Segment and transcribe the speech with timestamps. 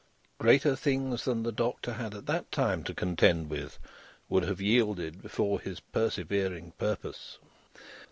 [0.39, 3.77] Greater things than the Doctor had at that time to contend with,
[4.29, 7.37] would have yielded before his persevering purpose.